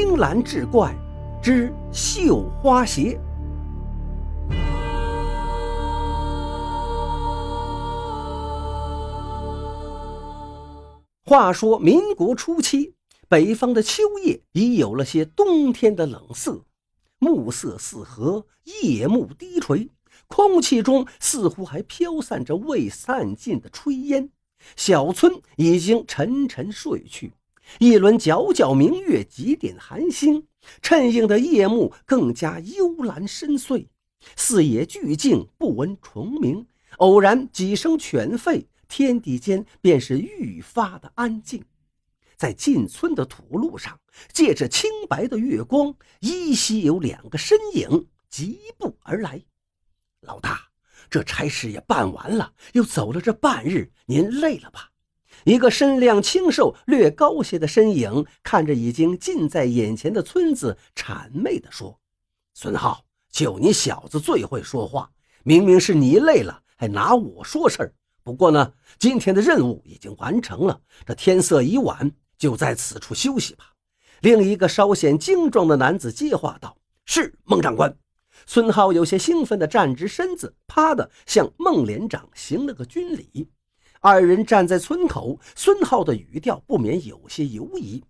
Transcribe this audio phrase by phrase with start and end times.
[0.00, 0.94] 青蓝志怪
[1.42, 3.18] 之绣花鞋。
[11.24, 12.94] 话说民国初期，
[13.28, 16.64] 北方的秋夜已有了些冬天的冷色，
[17.18, 18.46] 暮色四合，
[18.84, 19.90] 夜幕低垂，
[20.28, 24.30] 空气中似乎还飘散着未散尽的炊烟。
[24.76, 27.32] 小村已经沉沉睡去，
[27.78, 30.46] 一轮皎皎明月几点寒星，
[30.82, 33.86] 衬映的夜幕更加幽蓝深邃。
[34.36, 38.66] 四野俱静，不闻虫鸣，偶然几声犬吠。
[38.88, 41.62] 天地间便是愈发的安静，
[42.36, 44.00] 在进村的土路上，
[44.32, 49.42] 借着清白的月光，依稀有两个身影疾步而来。
[50.22, 50.70] 老大，
[51.10, 54.90] 这差事也办完了，又走了这半日，您累了吧？
[55.44, 61.98] 一个身量清瘦、略高些的身影，看着已经近在眼前的村子，谄媚地说
[62.54, 65.10] ：“孙浩，就你小子最会说话，
[65.44, 73.72] 明明是你累了，还拿我说事儿。”不过呢，今天的任务已经完成了，这天色已晚，就在此处休息吧。
[74.20, 77.96] 另一个稍显精壮的男子接话道：“是孟长官。”
[78.46, 83.48] 孙浩有些兴奋地站直身子，啪的向孟连长行了个军礼。
[84.00, 88.04] 二人站在村口，孙浩的语调不免有些犹疑：“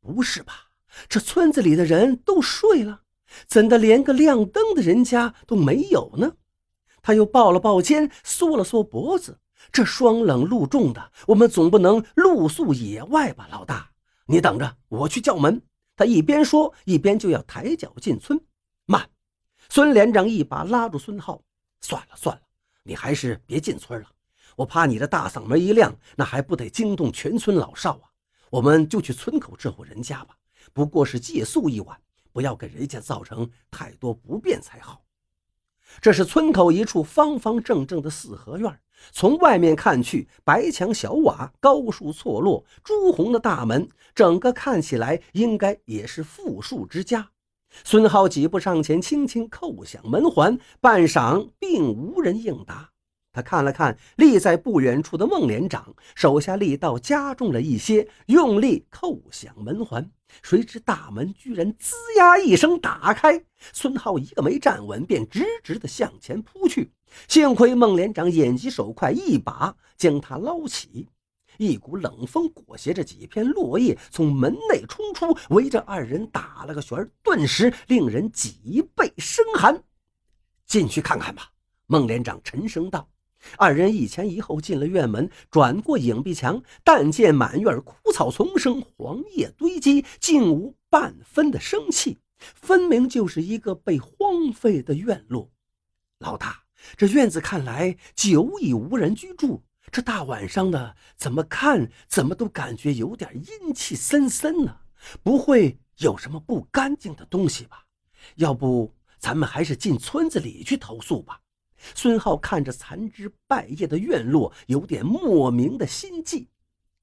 [0.00, 0.70] 不是吧？
[1.08, 3.02] 这村子里的人都睡了，
[3.46, 6.32] 怎的连个亮灯的人家都没有呢？”
[7.02, 9.38] 他又抱了抱肩，缩了缩脖子。
[9.70, 13.48] 这霜冷露重的，我们总不能露宿野外吧？
[13.50, 13.90] 老大，
[14.26, 15.60] 你等着，我去叫门。
[15.96, 18.40] 他一边说，一边就要抬脚进村。
[18.86, 19.08] 慢！
[19.68, 21.42] 孙连长一把拉住孙浩。
[21.80, 22.42] 算了算了，
[22.82, 24.08] 你还是别进村了。
[24.58, 28.10] 我怕你的大嗓门一亮，那还不得惊动全村老少啊？
[28.50, 30.36] 我们就去村口这户人家吧，
[30.72, 31.96] 不过是借宿一晚，
[32.32, 35.04] 不要给人家造成太多不便才好。
[36.00, 38.80] 这是村口一处方方正正的四合院，
[39.12, 47.30] 从外面看去，白墙小瓦，高树错落，朱红的大门，整个看起来应该也是富庶之家。
[47.84, 52.90] 孙浩几步上前，轻轻叩响门环，半晌并无人应答。
[53.38, 60.10] 他看了看立在不远处的孟连长，手下力道加重了一些，用力扣响门环。
[60.42, 66.90] 谁知大门居然吱呀一声打开，孙浩一个没站稳，便直直的向前扑去。
[67.28, 71.06] 幸亏孟连长眼疾手快，一把将他捞起。
[71.58, 79.80] 一股冷风裹挟着几片落叶从门内冲出，围着二人打了个旋顿时令人脊背生寒。
[80.66, 81.52] 进去看看吧，
[81.86, 83.08] 孟连长沉声道。
[83.56, 95.50] 二人一前一后进了院门，转过影壁墙，但见满院枯草丛生，黄叶堆积，竟无半分的生气，分明就是一个被荒废的院落。
[96.18, 96.64] 老大，
[96.96, 104.76] 这院子看来久已无人居住，这大晚上的，怎么看怎么都感觉有点阴气森森呢？
[105.22, 107.84] 不会有什么不干净的东西吧？
[108.36, 111.40] 要不咱们还是进村子里去投诉吧。
[111.94, 116.48] 孙浩看着残枝败叶的院落，有点莫名的心悸。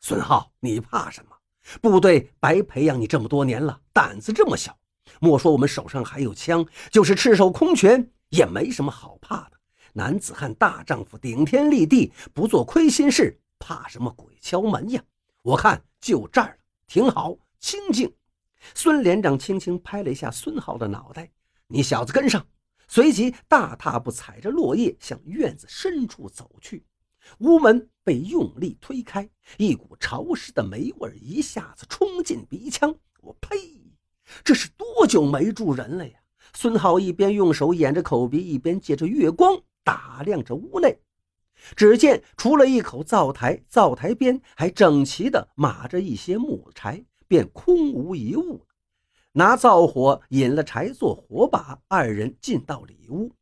[0.00, 1.36] 孙浩，你怕什么？
[1.80, 4.76] 部队白培养你这么多年了，胆子这么小。
[5.20, 9.52] 莫说我们手上还有枪，就是赤手空拳也没什么好怕的。
[9.92, 15.02] 男子汉大丈夫，顶天立地，不做亏心事，怕什么鬼敲门呀？
[15.42, 18.12] 我看就这儿了，挺好，清静。
[18.74, 21.30] 孙连长轻轻拍了一下孙浩的脑袋
[21.68, 22.44] ：“你小子跟上。”
[22.86, 26.84] 随即大踏步踩着落叶向院子深处走去，
[27.38, 32.94] 屋门被用力推开，一股潮湿的霉味一下子冲进鼻腔。
[33.20, 33.56] 我呸！
[34.42, 36.18] 这是多久没住人了呀？
[36.52, 41.00] 孙浩一边用手掩着口鼻，一边借着月光打量着屋内。
[41.74, 48.66] 只见除了一口灶台，灶台边还整齐地码着一些木柴，便空无一物。
[49.36, 53.32] 拿灶火引了柴做火把，二人进到里屋。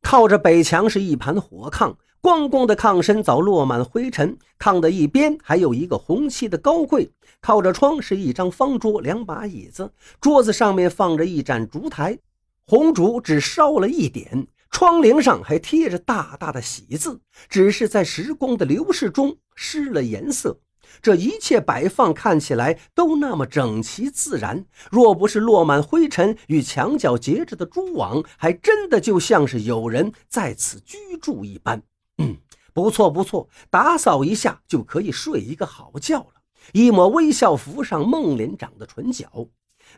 [0.00, 4.38] 靠着北墙是一盘火炕，光光的炕身早落满灰尘。
[4.60, 7.10] 炕的一边还有一个红漆的高柜，
[7.40, 9.92] 靠着窗是一张方桌，两把椅子。
[10.20, 12.16] 桌子上面放着一盏烛台，
[12.64, 14.46] 红烛只烧了一点。
[14.70, 20.60] 窗棂上还贴着大大的喜字，只是在时光的流逝中失了颜色。
[21.02, 31.82] 这一切摆放看起来都那么整齐自然，若不是落满灰尘与墙角结着的蛛网，还真的就像是有人在此居住一般。
[32.18, 32.36] 嗯，
[32.72, 36.32] 不错不错，打扫一下就可以睡一个好觉了。
[36.72, 39.48] 一抹微笑浮上孟连长的唇角。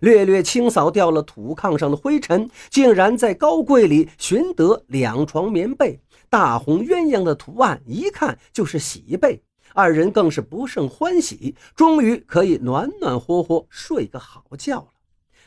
[0.01, 6.01] 略略清扫掉了土炕上的灰尘，竟然在高柜里寻得两床棉被，
[6.31, 9.43] 大红鸳鸯的图案，一看就是喜被。
[9.75, 14.89] 二人更是不胜欢喜，终于可以暖暖和和睡个好觉了。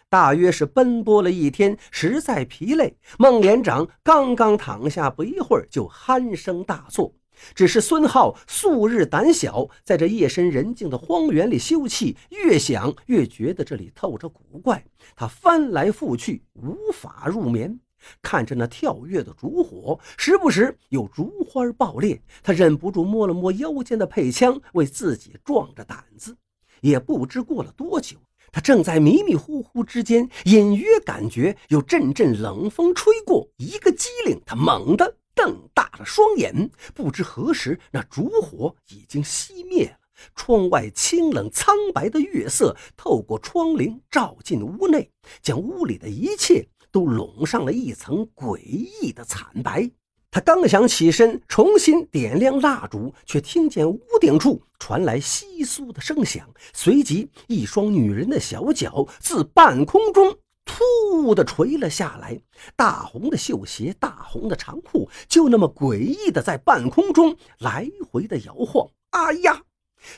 [0.07, 7.13] 大约是奔波了一天，实在疲累，孟连长刚刚躺下不一会儿，就鼾声大作。
[7.53, 14.85] 只是孙浩素日胆小，在这夜深人静的荒原里休憩，越想越觉得这里透着古怪。
[15.17, 17.77] 他翻来覆去，无法入眠。
[18.21, 26.35] 看着那跳跃的烛火，时不时有烛花爆裂，他忍不住摸了摸腰间的配枪，为自己壮着胆子。
[26.81, 28.17] 也不知过了多久，
[28.51, 35.17] 他正在迷迷糊糊之间，隐约感觉有阵阵冷风吹过，一个机灵，他猛地。
[35.37, 39.97] 瞪大了双眼，不知何时，那烛火已经熄灭了。
[40.33, 45.11] 窗外清冷苍白的月色透过窗棂照进屋内，
[45.41, 46.65] 将屋里的一切
[46.95, 49.91] 都笼上了一层诡异的惨白。
[50.31, 60.37] 他刚想起身重新点亮蜡烛，却听见屋顶处传来窸窣的声响，随即一双女人的小脚自半空中。
[60.63, 60.85] 突
[61.21, 62.39] 兀的垂了下来，
[62.77, 68.89] 大红的绣鞋，大红的长裤，就那么诡异的在半空中来回的摇晃。
[69.09, 69.63] 哎呀！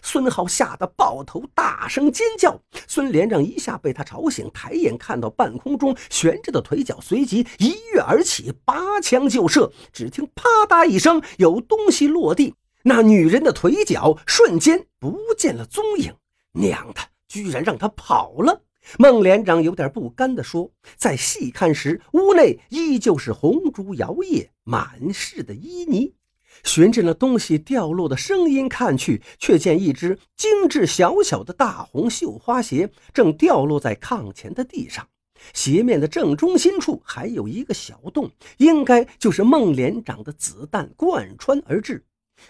[0.01, 2.61] 孙浩吓得抱头大声尖叫。
[2.87, 9.71] 孙连长一下被他吵醒，抬眼看到半空中悬着的腿脚，随即一跃而起，拔枪就射。
[9.91, 12.53] 只听啪嗒一声，有东西落地，
[12.83, 16.13] 那女人的腿脚瞬间不见了踪影。
[16.53, 18.63] 娘的，居然让他跑了！
[18.97, 26.13] 孟连长有点不甘地说：“再细看时，屋内依旧是红烛摇曳，满室的旖旎。
[26.63, 35.07] 循着那东西掉落的声音看去，却见一只精致小小的大红绣花鞋正掉落在炕前的地上，
[35.53, 42.03] 鞋面的正中心处还有一个小洞，应该就是孟连长的子弹贯穿而至。”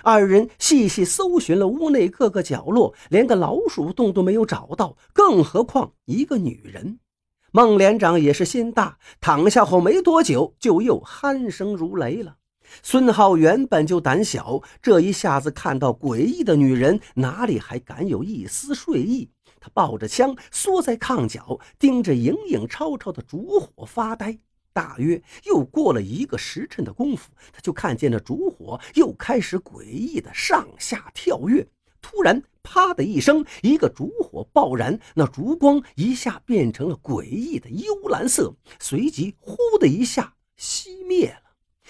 [0.03, 6.99] 二人细细搜寻了屋内各个角落，连个老鼠洞都没有找到，更何况一个女人。
[7.53, 12.35] 孟连长也是心大，躺下后没多久，就又鼾声如雷了。
[12.81, 19.29] 孙浩原本就胆小，这一下子看到诡异的女人，哪里还敢有一丝睡意？
[19.59, 24.37] 他抱着枪，缩在炕角，盯着影影绰绰的烛火发呆。
[24.71, 31.67] 大约又过了一个时辰的功夫，他就看见那烛火又开始诡异的上下跳跃。
[31.99, 41.46] 突然，啪的一声，一个烛火爆燃，那烛光一下变成了诡异的幽蓝色，随即呼的一下熄灭了。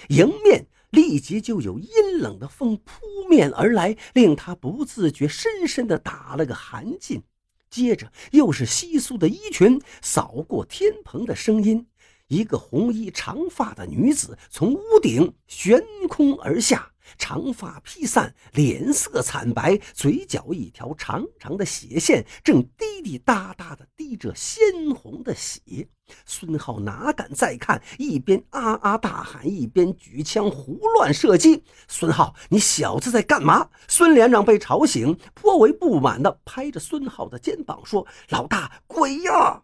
[0.10, 1.90] 迎面立即就有阴
[2.20, 7.22] 冷的风扑面而来，令他不自觉深深的打了个寒噤。
[7.70, 11.88] 接着又是稀疏的衣裙扫过天棚的声音。
[12.28, 24.64] 一个红衣长发的女子从屋顶悬空而下，长发披散，脸色惨白，嘴角一条长长的血线正滴滴答答地滴着鲜
[24.96, 25.88] 红的血。
[26.26, 31.64] 孙浩哪敢再看，一边啊啊大喊，一边举枪胡乱射击。
[31.88, 33.70] 孙浩，你小子在干嘛？
[33.90, 39.64] 孙连长被吵醒，颇为不满地拍着孙浩的肩膀说：“老大，鬼呀！”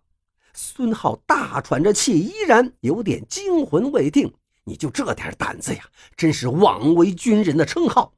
[0.53, 4.33] 孙浩大喘着气，依然有点惊魂未定。
[4.65, 5.83] 你就这点胆子呀，
[6.15, 8.13] 真是枉为军人的称号。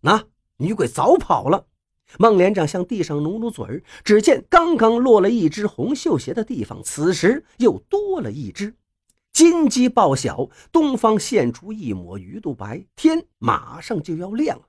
[0.00, 0.24] 那
[0.56, 1.66] 女鬼早跑了。
[2.18, 8.74] 孟连长向地上努努嘴儿，只见刚刚落了一只红绣鞋的地方，此时又多了一只。
[9.32, 14.64] 金鸡报晓，东方现出一抹鱼肚白，天马上就要亮了。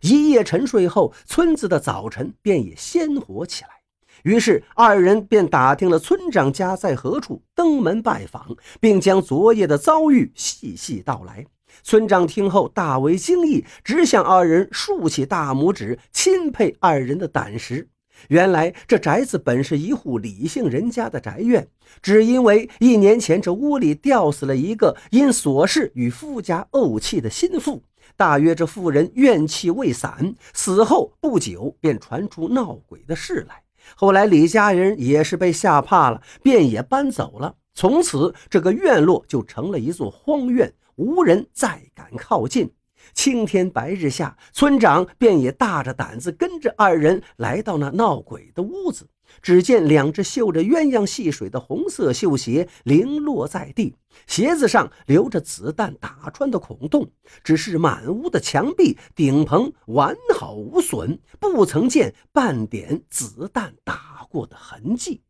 [0.00, 3.77] 一夜沉睡后，村子的早晨便也鲜活起来。
[4.22, 11.46] 于是二人便打听了村长家在何处，登门拜访，并将昨夜的遭遇细细道来。
[11.82, 17.88] 村长听后大为惊异，只向二人竖起大拇指，钦佩二人的胆识。
[18.28, 21.68] 原来这宅子本是一户李姓人家的宅院，
[22.02, 27.84] 只因为一年前这屋里吊死了一个因琐事与夫家怄气的心腹，
[28.16, 33.67] 大约这妇人怨气未散，死后不久便传出闹鬼的事来。
[33.96, 37.54] 后来李家人也是被吓怕了，便也搬走了。
[37.74, 42.72] 从此，这个院落就成了一座荒院，无人再敢靠近。
[43.14, 49.08] 青天白日下，村长便也大着胆子跟着二人来到那闹鬼的屋子。
[49.42, 53.94] 只见两只绣着鸳鸯戏水的红色绣鞋零落在地，
[54.26, 57.10] 鞋子上留着子弹打穿的孔洞。
[57.44, 65.22] 只是满屋的墙壁、顶棚完好无损，不曾见半点子弹打过的痕迹。